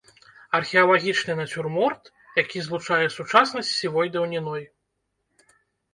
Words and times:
Археалагічны 0.59 1.33
нацюрморт, 1.41 2.03
які 2.43 2.63
злучае 2.69 3.05
сучаснасць 3.19 3.69
з 3.71 3.77
сівой 3.81 4.07
даўніной. 4.17 4.63